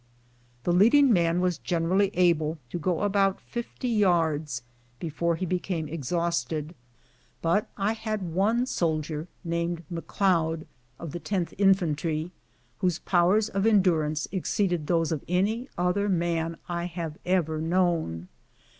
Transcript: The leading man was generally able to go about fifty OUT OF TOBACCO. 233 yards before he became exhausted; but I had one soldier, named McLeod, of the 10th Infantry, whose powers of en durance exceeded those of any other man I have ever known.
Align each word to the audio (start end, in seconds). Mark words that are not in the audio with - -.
The 0.63 0.73
leading 0.73 1.13
man 1.13 1.41
was 1.41 1.59
generally 1.59 2.09
able 2.15 2.57
to 2.71 2.79
go 2.79 3.01
about 3.01 3.39
fifty 3.39 4.03
OUT 4.03 4.09
OF 4.09 4.09
TOBACCO. 4.39 4.63
233 4.99 5.09
yards 5.11 5.17
before 5.17 5.35
he 5.35 5.45
became 5.45 5.87
exhausted; 5.87 6.73
but 7.43 7.69
I 7.77 7.93
had 7.93 8.33
one 8.33 8.65
soldier, 8.65 9.27
named 9.43 9.83
McLeod, 9.93 10.65
of 10.97 11.11
the 11.11 11.19
10th 11.19 11.53
Infantry, 11.59 12.31
whose 12.79 12.97
powers 12.97 13.47
of 13.49 13.67
en 13.67 13.83
durance 13.83 14.27
exceeded 14.31 14.87
those 14.87 15.11
of 15.11 15.23
any 15.27 15.69
other 15.77 16.09
man 16.09 16.57
I 16.67 16.85
have 16.85 17.19
ever 17.23 17.61
known. 17.61 18.27